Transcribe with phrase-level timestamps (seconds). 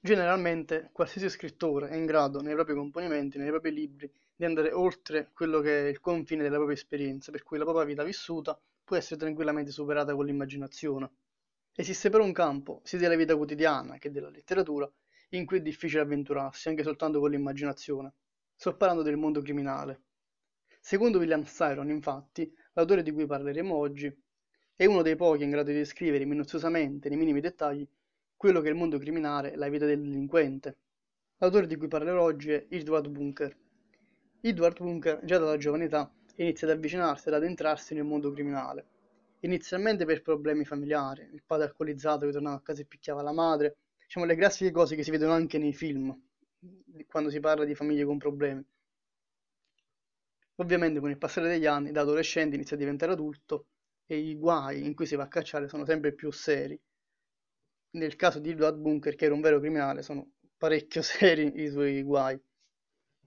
[0.00, 5.30] Generalmente qualsiasi scrittore è in grado nei propri componimenti, nei propri libri, di andare oltre
[5.32, 8.94] quello che è il confine della propria esperienza, per cui la propria vita vissuta può
[8.94, 11.10] essere tranquillamente superata con l'immaginazione.
[11.74, 14.88] Esiste però un campo, sia della vita quotidiana che della letteratura,
[15.30, 18.12] in cui è difficile avventurarsi, anche soltanto con l'immaginazione.
[18.54, 20.02] Sto parlando del mondo criminale.
[20.80, 24.16] Secondo William Styron, infatti, l'autore di cui parleremo oggi,
[24.76, 27.86] è uno dei pochi in grado di descrivere minuziosamente, nei minimi dettagli,
[28.38, 30.76] quello che è il mondo criminale, la vita del delinquente.
[31.38, 33.54] L'autore di cui parlerò oggi è Edward Bunker.
[34.40, 38.86] Edward Bunker, già dalla giovane età, inizia ad avvicinarsi e ad addentrarsi nel mondo criminale.
[39.40, 43.76] Inizialmente per problemi familiari, il padre alcolizzato che tornava a casa e picchiava la madre,
[44.04, 46.16] diciamo le classiche cose che si vedono anche nei film,
[47.08, 48.64] quando si parla di famiglie con problemi.
[50.56, 53.66] Ovviamente con il passare degli anni, da adolescente inizia a diventare adulto
[54.06, 56.80] e i guai in cui si va a cacciare sono sempre più seri
[57.92, 62.02] nel caso di Edward Bunker, che era un vero criminale, sono parecchio seri i suoi
[62.02, 62.40] guai.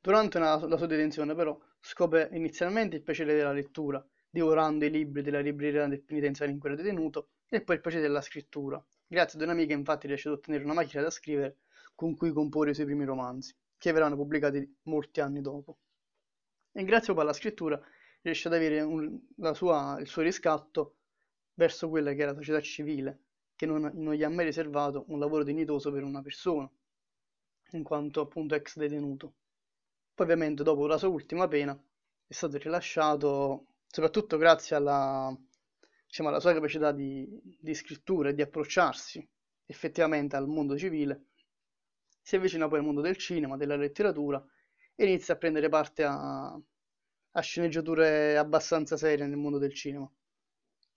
[0.00, 5.22] Durante una, la sua detenzione, però, scopre inizialmente il piacere della lettura, divorando i libri
[5.22, 8.82] della libreria del penitenziario in cui era detenuto, e poi il piacere della scrittura.
[9.06, 11.58] Grazie ad un'amica, infatti, riesce ad ottenere una macchina da scrivere
[11.94, 15.78] con cui comporre i suoi primi romanzi, che verranno pubblicati molti anni dopo.
[16.72, 17.80] E grazie alla scrittura
[18.22, 19.18] riesce ad avere un,
[19.54, 20.96] sua, il suo riscatto
[21.54, 23.22] verso quella che è la società civile,
[23.58, 26.70] che non, non gli ha mai riservato un lavoro dignitoso per una persona,
[27.72, 29.34] in quanto appunto ex detenuto.
[30.14, 31.76] Poi ovviamente dopo la sua ultima pena
[32.24, 35.36] è stato rilasciato soprattutto grazie alla,
[36.06, 37.26] diciamo, alla sua capacità di,
[37.58, 39.28] di scrittura e di approcciarsi
[39.66, 41.24] effettivamente al mondo civile,
[42.22, 44.40] si avvicina poi al mondo del cinema, della letteratura
[44.94, 46.56] e inizia a prendere parte a,
[47.32, 50.08] a sceneggiature abbastanza serie nel mondo del cinema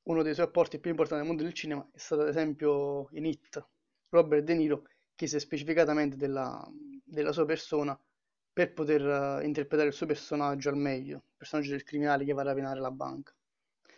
[0.03, 3.25] uno dei suoi apporti più importanti nel mondo del cinema è stato ad esempio in
[3.25, 3.63] It.
[4.09, 6.67] Robert De Niro chiese specificatamente della,
[7.03, 7.97] della sua persona
[8.53, 12.41] per poter uh, interpretare il suo personaggio al meglio, il personaggio del criminale che va
[12.41, 13.33] a rapinare la banca.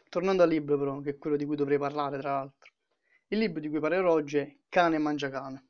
[0.10, 2.72] Tornando al libro però, che è quello di cui dovrei parlare tra l'altro.
[3.28, 5.66] Il libro di cui parlerò oggi è Cane mangia cane.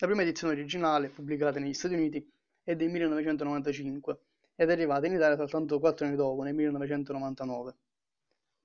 [0.00, 2.30] La prima edizione originale, pubblicata negli Stati Uniti,
[2.62, 4.18] è del 1995
[4.54, 7.76] ed è arrivata in Italia soltanto 4 anni dopo, nel 1999.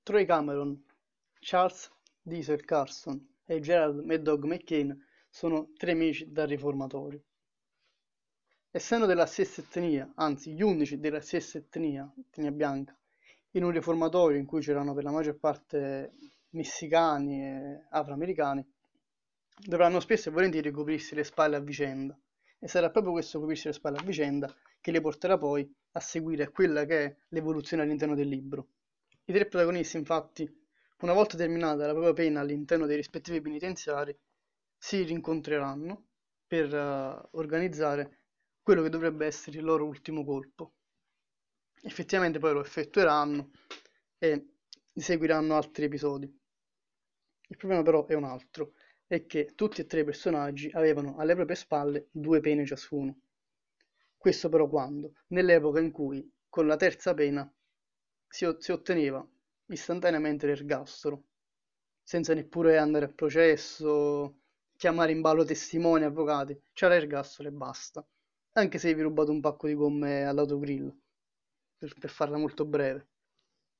[0.08, 0.82] Troy Cameron,
[1.38, 1.92] Charles
[2.22, 4.98] Diesel Carson e Gerald Mad Dog McCain
[5.28, 7.22] sono tre amici da riformatori.
[8.70, 12.98] Essendo della stessa etnia, anzi gli unici della stessa etnia, etnia bianca,
[13.50, 16.14] in un riformatorio in cui c'erano per la maggior parte
[16.52, 18.66] messicani e afroamericani,
[19.58, 22.18] dovranno spesso e volentieri coprirsi le spalle a vicenda.
[22.58, 26.50] E sarà proprio questo coprirsi le spalle a vicenda che li porterà poi a seguire
[26.50, 28.68] quella che è l'evoluzione all'interno del libro.
[29.28, 30.50] I tre protagonisti, infatti,
[31.00, 34.18] una volta terminata la propria pena all'interno dei rispettivi penitenziari,
[34.74, 36.06] si rincontreranno
[36.46, 38.20] per uh, organizzare
[38.62, 40.76] quello che dovrebbe essere il loro ultimo colpo.
[41.82, 43.50] Effettivamente poi lo effettueranno
[44.16, 44.46] e
[44.94, 46.40] seguiranno altri episodi.
[47.48, 48.72] Il problema però è un altro,
[49.06, 53.14] è che tutti e tre i personaggi avevano alle proprie spalle due pene ciascuno.
[54.16, 55.16] Questo però quando?
[55.26, 57.52] Nell'epoca in cui, con la terza pena,
[58.28, 59.26] si, si otteneva
[59.66, 61.24] istantaneamente l'ergastolo,
[62.02, 64.36] senza neppure andare a processo,
[64.76, 68.06] chiamare in ballo testimoni, avvocati, c'era l'ergastolo e basta,
[68.52, 70.94] anche se avevi rubato un pacco di gomme all'autogrill,
[71.76, 73.08] per, per farla molto breve.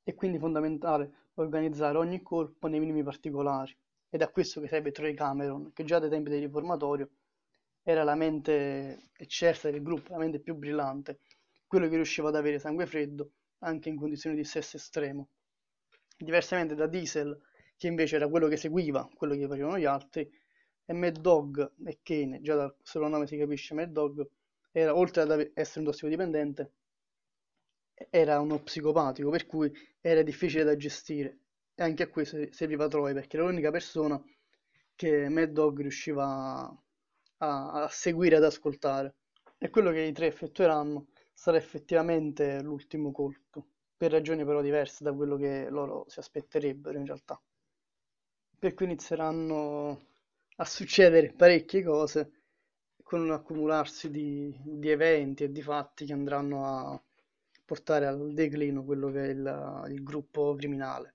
[0.03, 3.77] È quindi fondamentale organizzare ogni colpo nei minimi particolari,
[4.11, 7.09] ed è questo che serve Troy Cameron, che già dai tempi del riformatorio
[7.83, 11.21] era la mente eccelsa del gruppo, la mente più brillante,
[11.67, 15.29] quello che riusciva ad avere sangue freddo anche in condizioni di stress estremo.
[16.17, 17.41] Diversamente da Diesel,
[17.77, 20.31] che invece era quello che seguiva quello che facevano gli altri,
[20.85, 24.27] e Mad Dog e Kane, già dal solo nome si capisce Mad Dog,
[24.73, 26.73] era, oltre ad essere un tossicodipendente,
[28.11, 29.71] era uno psicopatico, per cui
[30.01, 31.39] era difficile da gestire.
[31.75, 34.21] E anche a questo serviva Troy, perché era l'unica persona
[34.95, 36.25] che Mad Dog riusciva
[37.39, 39.15] a, a seguire, ad ascoltare.
[39.59, 43.65] E quello che i tre effettueranno sarà effettivamente l'ultimo colpo,
[43.97, 47.41] per ragioni però diverse da quello che loro si aspetterebbero in realtà.
[48.59, 50.07] Per cui inizieranno
[50.57, 52.33] a succedere parecchie cose
[53.05, 57.01] con un accumularsi di, di eventi e di fatti che andranno a
[57.65, 61.15] portare al declino quello che è il, il gruppo criminale.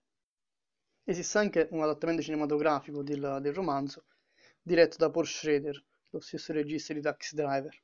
[1.03, 4.05] Esiste anche un adattamento cinematografico del, del romanzo
[4.61, 7.77] diretto da Paul Schrader, lo stesso regista di Taxi Driver.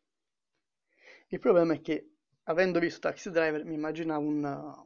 [1.27, 2.13] Il problema è che
[2.49, 4.85] avendo visto Taxi Driver mi immaginavo un,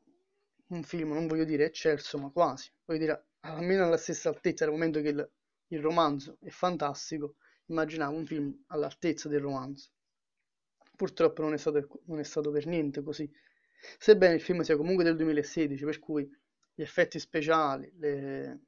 [0.67, 4.73] un film, non voglio dire eccelso, ma quasi, voglio dire almeno alla stessa altezza, dal
[4.73, 5.31] momento che il,
[5.67, 7.35] il romanzo è fantastico,
[7.67, 9.89] immaginavo un film all'altezza del romanzo.
[10.95, 13.29] Purtroppo non è stato, non è stato per niente così.
[13.97, 16.29] Sebbene il film sia comunque del 2016, per cui
[16.73, 18.61] gli effetti speciali, le,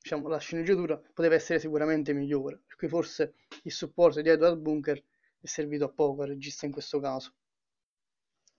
[0.00, 5.02] diciamo, la sceneggiatura poteva essere sicuramente migliore, per cui forse il supporto di Edward Bunker
[5.40, 7.34] è servito a poco al regista in questo caso.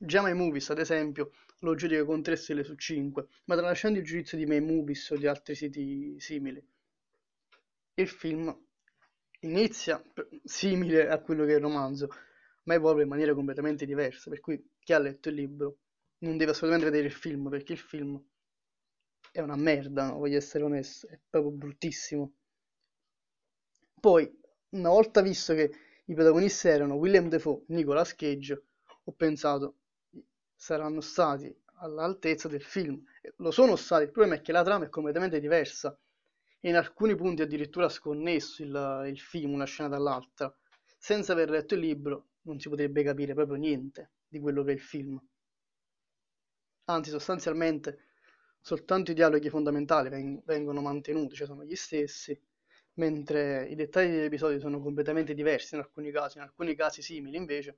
[0.03, 4.03] Già My Movies, ad esempio, lo giudica con 3 stelle su 5, ma tralasciando il
[4.03, 6.59] giudizio di My Movies o di altri siti simili,
[7.93, 8.65] il film
[9.41, 10.03] inizia
[10.43, 12.07] simile a quello che è il romanzo,
[12.63, 15.77] ma evolve in maniera completamente diversa, per cui chi ha letto il libro
[16.19, 18.19] non deve assolutamente vedere il film, perché il film
[19.31, 20.17] è una merda, no?
[20.17, 22.33] voglio essere onesto, è proprio bruttissimo.
[23.99, 24.35] Poi,
[24.69, 25.71] una volta visto che
[26.05, 28.63] i protagonisti erano William Defoe Nicolas Cage,
[29.03, 29.75] ho pensato
[30.61, 33.03] saranno stati all'altezza del film.
[33.37, 35.97] Lo sono stati, il problema è che la trama è completamente diversa
[36.61, 40.55] in alcuni punti addirittura sconnesso il, il film una scena dall'altra.
[40.99, 44.73] Senza aver letto il libro non si potrebbe capire proprio niente di quello che è
[44.75, 45.19] il film.
[46.85, 48.05] Anzi, sostanzialmente
[48.61, 52.39] soltanto i dialoghi fondamentali veng- vengono mantenuti, cioè sono gli stessi,
[52.95, 57.35] mentre i dettagli degli episodi sono completamente diversi in alcuni casi, in alcuni casi simili
[57.37, 57.77] invece.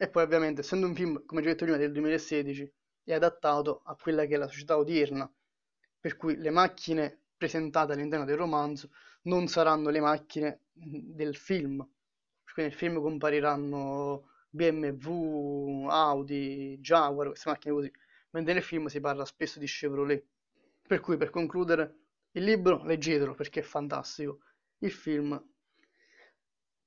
[0.00, 2.72] E poi ovviamente, essendo un film, come già detto prima, del 2016,
[3.04, 5.30] è adattato a quella che è la società odierna,
[5.98, 8.90] per cui le macchine presentate all'interno del romanzo
[9.22, 11.78] non saranno le macchine del film.
[12.52, 17.92] Quindi nel film compariranno BMW, Audi, Jaguar, queste macchine così
[18.30, 20.24] mentre nel film si parla spesso di Chevrolet.
[20.86, 21.96] Per cui, per concludere,
[22.32, 24.40] il libro leggetelo perché è fantastico.
[24.78, 25.40] Il film,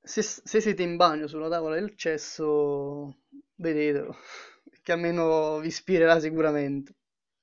[0.02, 3.18] se, se siete in bagno sulla tavola del cesso,
[3.56, 4.16] vedetelo,
[4.84, 6.96] che almeno vi ispirerà sicuramente.